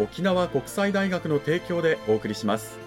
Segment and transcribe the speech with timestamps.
[0.00, 2.78] 沖縄国際大学の提供でお送りします。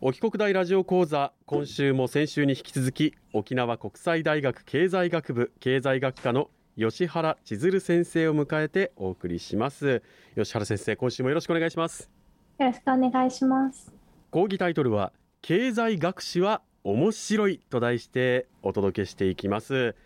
[0.00, 10.00] 沖国大ラジオ講座今週も先週に引き続き沖縄国際大学経済学部経済学科の吉原千鶴先生を迎えてお送りします。
[10.36, 12.08] 吉原先生今週もよろしくお願いします。
[12.56, 13.92] よろしくお願いします。
[14.30, 15.12] 講義タイトルは
[15.42, 19.96] 経済学史は面白いと題してお届けしていきます。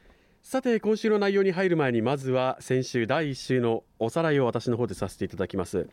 [0.42, 5.90] さて今週の内容に入る前にまずは先週第1週のおさらいを私の方でさせていただきます。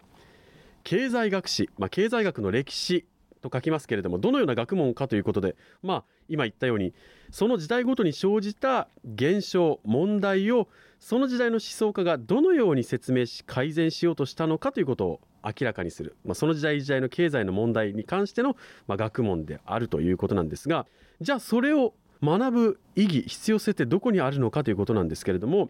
[0.85, 3.05] 経済学史、まあ、経済学の歴史
[3.41, 6.93] と書きますけれどもどのような学問かということでまあ今言ったように
[7.31, 10.67] その時代ごとに生じた現象問題を
[10.99, 20.85] その時代の思想家がどのように説明し改善しようとしたのかということを明らかにする、まあ、その時代時代の経済の問題に関しての、まあ、学問であるということなんですが
[21.21, 25.69] じゃあそれを学ぶ意義必要性ってどこにあるのかということなんですけれども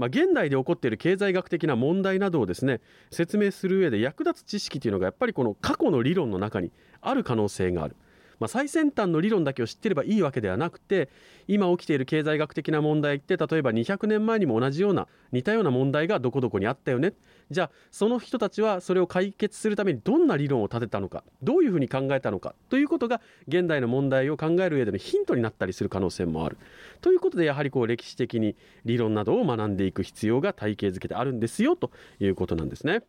[0.00, 2.80] まあ、現代で起こっている経済学的な問題などをですね
[3.10, 6.72] 説明する上で役立つ知識というのがやっぱりこの過去の理論の中に
[7.02, 7.94] ある可能性がある。
[8.40, 11.10] まあ、最先端の理論だけを知ってればいいわけではなくて
[11.46, 17.12] 今起きている経済学的な問題って例えば200年前にも同じような似たような問題がどこどこにあったよね
[17.50, 26.56] じゃあその人たちはそれを解決するためにどんな理論を立てたのかどういうふうに考えたのかということが現代の問題を考える上でのヒントになったりする可能性もある
[27.02, 33.02] ということでやはりこう歴史的に理論などを学んでいく必要が体系づけてあるんですよということなんですね。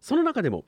[0.00, 0.64] その中でも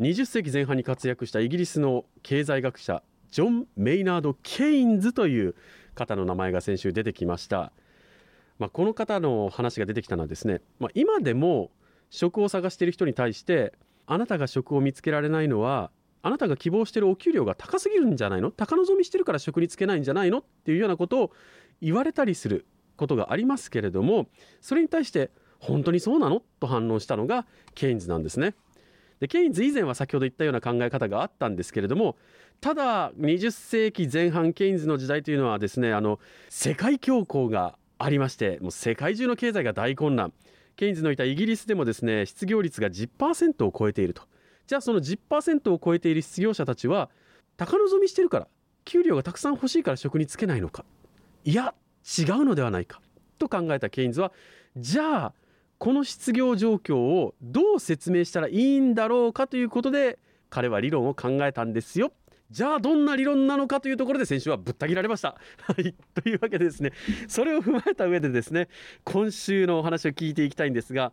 [0.00, 5.56] 20世紀前半に活躍したイギリスの経済学者ジョン・メイナード・ケインズという
[5.94, 7.72] 方の名前が先週出てきました。
[8.58, 11.70] まあ、この方の話が出てきたのはですね、まあ、今でも
[12.10, 13.72] 職を探している人に対して
[14.06, 15.90] あなたが職を見つけられないのは
[16.22, 18.50] あなたが希望してるお給料が高すぎるんじゃないの？
[18.52, 20.38] 高望みしてるから職に就けないんじゃないの？
[20.38, 21.32] っていうようなことを
[21.80, 22.66] 言われたりする
[22.96, 24.28] ことがありますけれども
[24.60, 26.42] それに対して本当にそうなの？
[26.60, 28.54] と反論したのがケインズなんですね。
[29.22, 32.16] でケインズ以前は先ほど言ったような考え方があったんですけれども
[32.60, 36.18] ただ20世紀前半ケインズの時代というのはですねあの
[36.48, 40.32] 世界恐慌がありましてもう世界中の経済が大混乱。
[40.74, 44.22] ケインズのいたイギリスでもですね失業率が10%を超えていると。
[44.66, 47.08] じゃあその10%を超えている失業者たちは
[47.56, 48.48] 高望みしてるから
[48.84, 50.84] 給料がたくさん欲しいから職に就けないのか。
[51.44, 51.74] いや
[52.18, 53.00] 違うのではないか。
[53.38, 54.32] と考えたケインズは
[54.76, 55.34] じゃあ
[55.82, 62.12] この失業状況をどう説明したらいいんだろうかということで彼は理論を考えたんですよ
[62.52, 65.30] じゃあどんな理論なのかというところで先週はぶった切られました。
[65.58, 66.92] はい、というわけでですね
[67.26, 68.68] それを踏まえた上でですね
[69.02, 71.12] 今週のお話を聞いていきたいんですが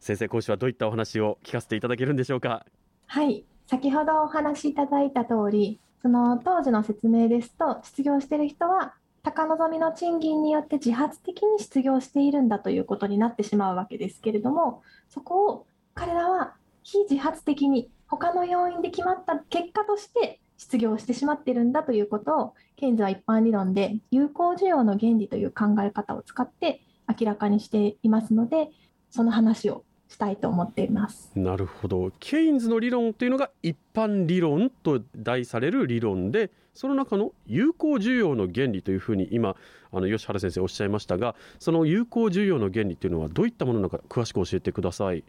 [0.00, 2.64] 先生今週はどういったお話を聞かせていただけるんでしょうか？
[3.08, 8.94] はい先ほどお話しいただいた通りその当時の説明ですと失業している人は
[9.26, 16.54] 高望みの賃金によって自発的に失業しているんだということになってしまうわけですけれどもそこを彼らは
[16.84, 28.68] 非自発的に他の要因で決まった結果として失業してしまっているんだということをケインズは一般理論で有効需要の原理という考え方を使って明らかにしていますので
[29.10, 31.32] その話をしたいと思っています。
[31.34, 32.12] なるほど。
[32.20, 39.56] ケインズの理論というのが一般理論と題される理論でその中の有効需要の原理というふうに今
[39.92, 45.24] あの吉原先生おっしゃいましたがその有効需要の原理というのはどういったものなのか詳しく教えてください。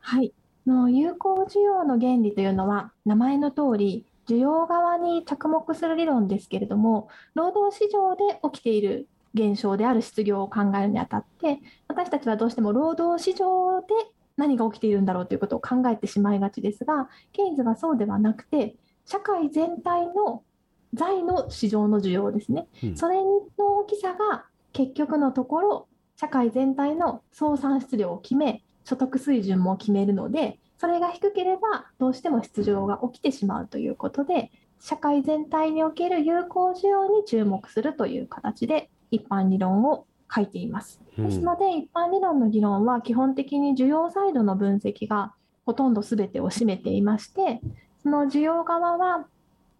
[0.00, 0.32] はい。
[0.66, 13.86] の有効需要の原理というのは名前の通り需要側に着目する理論ですけれども労働市場で起きている現象である失業を考えるにあたって私たちはどうしても労働市場で
[14.38, 20.42] 何が起きているんだろうということを考えてしまいがちですがケインズはそうではなくて社会全体の
[20.94, 22.96] 財の市場の需要ですね、うん。
[22.96, 34.50] それの大きさが結局のところ社会全体の総産出量を決め所得水準も決めるのでそれが低ければどうしても出場が起きてしまうということで
[34.80, 41.00] 社会全体における有効需要に注目するという形で一般理論を書いています。
[41.18, 41.26] うん。
[41.26, 45.34] ですので一般理論の議論は基本的に需要サイドの分析が
[45.66, 47.60] ほとんど全てを占めていまして
[48.02, 49.26] その需要側は、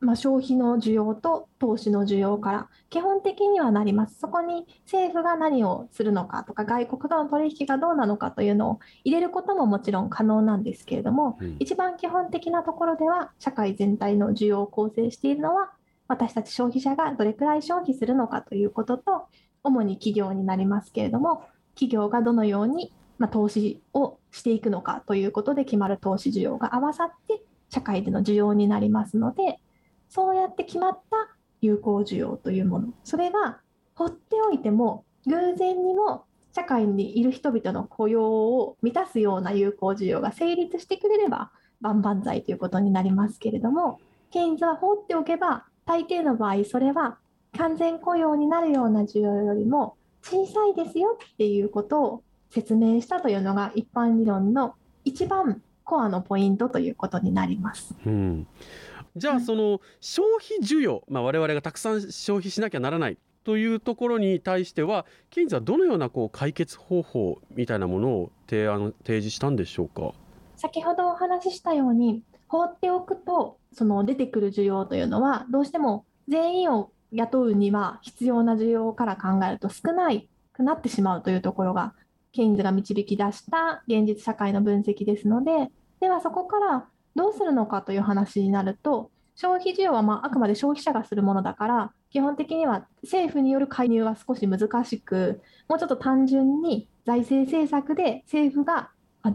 [0.00, 4.18] まあ、消費の需要と投資の需要から基本的にはなります。
[4.18, 11.56] そこに政府が何をするのかとか外国との取引がどうなのかというのを入れることももちろん可能なんですけれどもうん。
[11.58, 15.70] 一番基本的なところでは社会全体の需要を構成しているのは
[16.08, 19.26] 私たち消費者がどれくらい消費するのかということと
[19.64, 21.44] 主に企業になりますけれども
[21.74, 29.58] 企業がどのように、ま、投資をしていくのかということで決まる投資需要が合わさって社会での需要になりますので
[30.08, 31.16] そうやって決まった
[31.60, 32.88] 有効需要というもの。
[33.04, 33.60] それが
[33.94, 41.50] 放っておいても偶然にも社会にいる人々の雇用を満たすような有効需要が成立してくれれば
[41.80, 44.00] 万々歳ということになりますけれども
[44.30, 47.18] ケインズは放っておけば大抵の場合それは
[47.58, 54.74] 完全雇用になるような需要よりも小さいですよっていうことを説明したというのが一般理論の
[55.04, 57.94] 一番コアのポイントということになります。
[58.06, 58.46] うん、
[59.16, 70.12] じゃあはいその消費需要、まあ、我々がたくさん消費しなきゃならないというところに対してはケインズはどのようなこう解決方法みたいなものを提案提示したんでしょうか？
[70.56, 80.08] 先ほどお話ししたように放っておくとその出てくる需要というのはどうしても全員を雇うには必要な需要から考えると少な
[80.52, 81.94] くなってしまうというところが
[82.32, 85.70] ケインズが導き出した現実社会の分析ですので
[86.00, 98.90] ではそこからどうするのかという話になると消費需要はまあくまで消費者がするものだから基本的には政府による介入は少し難しくもうちょっと単純に財政政策で政府が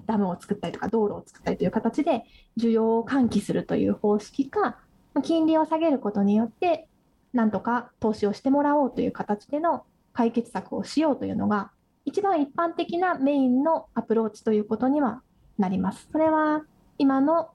[0.06, 2.24] ダムを作ったりとか道路を作ったりという形で
[2.60, 4.78] 需要を喚起するという方式か
[5.24, 6.88] 金利を下げることによって
[7.34, 9.84] なんとか投資をしてもらおうという形での
[10.14, 11.72] 解決策をしようというのが
[12.06, 15.22] 一番一般的なメインのアプローチということには
[15.58, 16.08] なります。
[16.12, 16.64] それは
[16.98, 17.50] 今の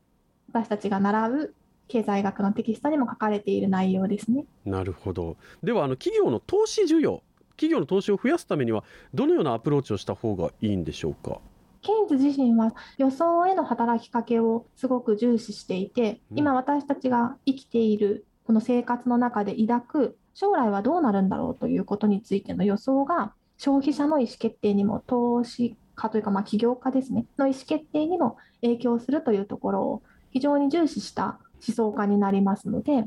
[0.53, 1.55] 私たちが習う
[1.87, 4.45] 経済学のテキストにも書かれている内容ですね。
[4.65, 8.85] なるほどではあの企業の投資需要企業の投資を増やすためには
[9.15, 11.41] どのようなアプローチをした方がいいんでしょうか？
[11.81, 27.27] ケインズ自身は予想への働きかけをすごく重視していて、今私たちが生きているこの生活の中で抱く将来はどうなるんだろうということについての予想が消費者の意思決定にも投資家というかまあ起業家ですね。
[27.37, 33.05] の意思決定にも影響するというところを非常に重視した思想家になりますので、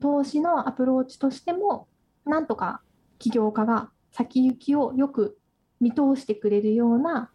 [0.00, 1.86] 投資のアプローチとしても
[2.24, 2.80] なんとか
[3.20, 5.38] 起業家が先行きをよく
[5.80, 7.30] 見通してくれるような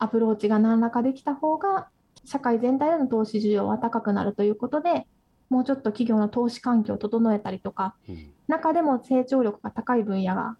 [0.00, 1.90] アプローチが何らかできた方が
[2.24, 5.06] 社会全体での投資需要は高くなるということで
[5.50, 10.56] もうちょっと企業の投資環境を整えたりとかうん中でも成長力が高い分野が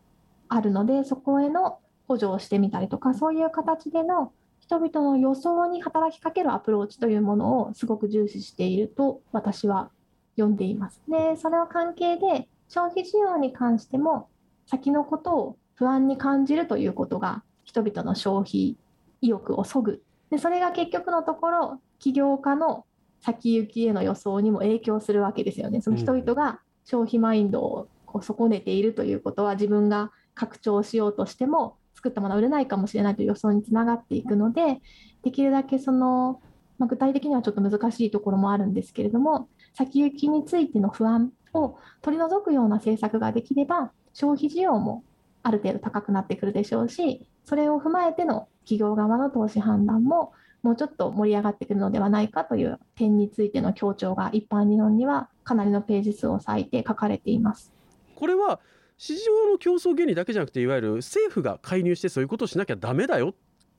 [0.49, 9.91] あるのでそこへの補助をしてみたりとかそういう形での人々の予想に働きかけるアプローチというものをすごく重視していると私は
[10.37, 11.01] 読んでいます。
[11.09, 14.29] でそれの関係で消費需要に関しても
[14.67, 18.77] 先のことを不安に感じるということが人々の消費
[19.23, 22.85] 意欲をそぐでそれが結局のところ起業家の
[23.21, 25.81] 先行きへの予想にも影響するわけですよね。
[25.81, 34.81] その人々が消費マインドをこう損ねているということは自分が拡張しようとしても作ったものは売れないかもしれないという予想につながっていくので
[35.23, 36.41] できるだけその、
[36.79, 45.03] まあ、具体的にはちょっと難しいところもあるんですけれども先行きについての不安を取り除くような政策ができれば消費需要も
[45.43, 50.33] ある程度高くなってくるでしょうしそれを踏まえての企業側の投資判断も
[50.63, 57.73] もうちょっと盛り上がってくるのではないかという点についての強調が一般理論にはかなりのページ数を割いて書かれています。
[58.17, 58.61] これは
[58.97, 63.35] 市場の競争原理だけじゃなくていわゆる政府が介入してそういうことをしなきゃダメだよっ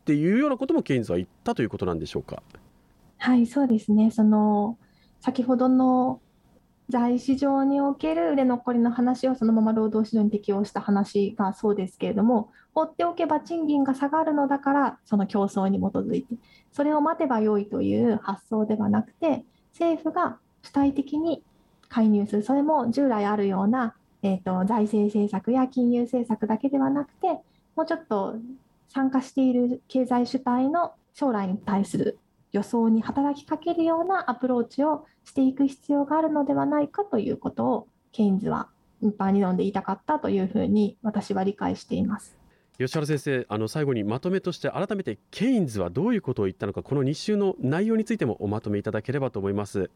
[0.05, 2.41] ていうようなこともケインズは言ったということなんでしょうか？
[3.17, 4.11] はい、そうですね。
[4.11, 4.77] その
[5.19, 6.21] 先ほどの
[6.89, 16.35] 在市場における売れ残りの話をそのまま労働市場に適用した話がそうですけれども、放っておけば賃金が下がるのだから、その競争に基づいて、
[16.71, 21.43] それを待てばよいという発想ではなくて、政府が主体的に
[21.89, 23.93] 介入する、それも従来あるような、
[24.23, 27.27] えー、と財政政策や金融政策だけではなくて、
[27.75, 28.35] もうちょっと
[28.87, 32.17] 参加している経済主体の将来に対する
[32.51, 38.69] 予想に働きかけるようなアプローチをしていく必要があるのではないかということをケインズは
[39.01, 42.39] 一般理論で言いたかったというふうに私は理解しています。
[42.79, 49.89] 吉原先生あの最後にまとめとして改めてケインズはどういうことを言ったのかこの日週の内容についてもおまとめいただければと思います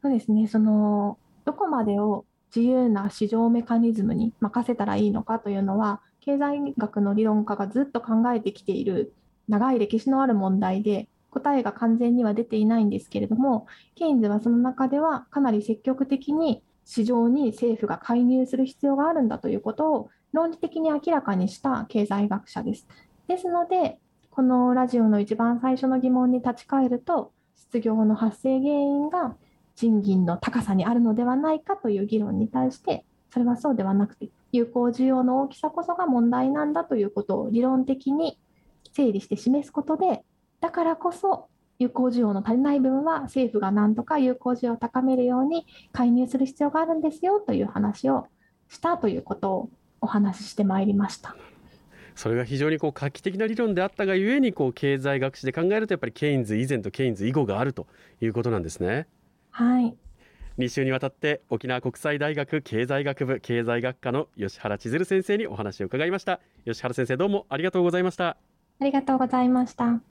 [0.00, 9.12] そうですねそのどこまでを自由な市場メカニズムに任せたらいいのかというのは経済学の理論家がずっと考えてきている
[9.48, 22.86] 長い歴史のある問題で答えが完全には出ていないんですけれどもケインズはその中ではかなり積極的に市場に政府が介入する必要があるんだということを論理的に明らかにした経済学者です。
[23.28, 23.98] ですので、
[24.30, 29.36] このラジオの一番最初の疑問に立ち返ると、失業の発生原因が
[29.76, 38.38] 賃金の高さにあるのではないかという議論に対して、それはそうではなくて、有効需要の大きさこそが問題なんだということを理論的に
[38.92, 40.24] 整理して示すことで、
[40.62, 41.48] だからこそ
[41.80, 48.28] 有効需要の足りない分は政府がなんとか有効需要を高めるように介入する必要があるんですよという話を
[48.68, 51.34] したということをお話ししてまいりました。
[52.14, 57.86] それが非常にこう画期的な理論であったがゆえにこう経済学史で考えるとやっぱりケインズ以前とケインズ以後があると
[58.20, 59.08] いうことなんですね。
[59.50, 59.96] はい
[60.58, 68.36] 2週にわたって沖縄国際大学経済学部経済学科の吉原千鶴先生にお話を伺いました吉原先生どうもありがとうございました
[68.78, 70.11] ありがとうございました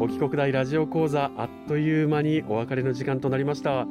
[0.00, 3.86] 沖国大ラジオ講座あっという間にお別れの時間となりました。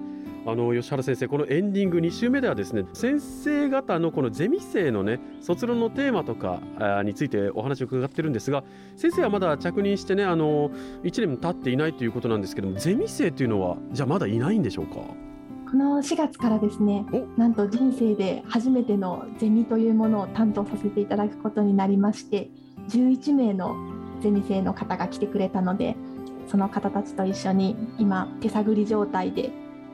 [0.45, 6.61] あの吉原先生このエンディング2週目ではですね先生方のこのゼミ生のね卒論のテーマとか
[7.03, 8.63] についてお話を伺ってるんですが
[8.95, 10.69] 先生はまだ着任してねあの
[11.03, 14.95] 1年も経っていないということなんですけどもゼミ生というのはじゃあまだいないんでしょうか？
[15.69, 22.49] この4月からですねなんと人生で初めてのゼミというものを担当させていただくことになりまして
[22.87, 23.75] 11名の
[24.21, 25.95] ゼミ生の方が来てくれたので
[26.47, 29.51] その方たちと一緒に今手探り状態で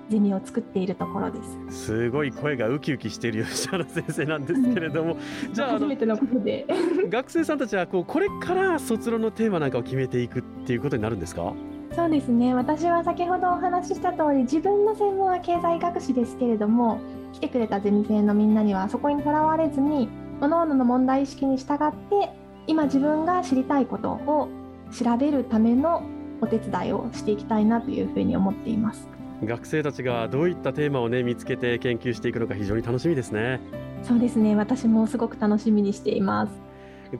[0.09, 1.39] ゼミを作っているところで
[1.71, 1.85] す。
[1.85, 5.15] すごい声がウキウキしている吉原先生なんですけれども。
[5.53, 6.67] じゃあ初めてのことで。
[7.09, 11.53] 学生さんたちはこうこれから卒論のテーマなんかを決めていくっていうことになるんですか？
[11.95, 12.53] そうですね。
[12.53, 16.99] 私は先ほどお話しした通り自分の専門は経済学史ですけれども
[17.31, 20.09] 来てくれたゼミ生のみんなにはそこにとらわれずに
[20.41, 22.29] 各々の問題意識に従って
[22.67, 24.49] 今自分が知りたいことを
[24.91, 26.03] 調べるための
[26.41, 29.07] お手伝いをしていきたいなというふうに思っています。
[29.43, 33.59] 学生たちがどういったテーマをね見つけて研究していくのか非常に楽しみですね。
[34.03, 36.53] そうですね私もすごく楽しみにしています。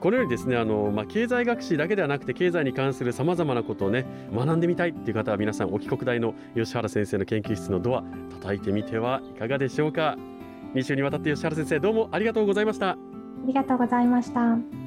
[0.00, 8.02] このようにですねあの、まあ、経済学史だけではなくて経済に関するさまざまなことをね学んでみたいっていう方は皆さん沖国大の吉原先生の研究室のドア
[8.40, 10.16] 叩いてみてはいかがでしょうか。
[10.74, 12.90] 2週にわたって吉原先生どうもありがとうございました。
[12.90, 12.96] あ
[13.46, 14.83] りがとうございました